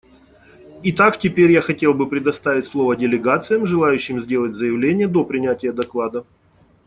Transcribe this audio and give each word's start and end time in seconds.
Итак, 0.81 1.19
теперь 1.19 1.51
я 1.51 1.61
хотел 1.61 1.93
бы 1.93 2.09
предоставить 2.09 2.65
слово 2.65 2.95
делегациям, 2.95 3.67
желающим 3.67 4.19
сделать 4.19 4.55
заявление 4.55 5.07
до 5.07 5.23
принятия 5.23 5.71
доклада. 5.71 6.25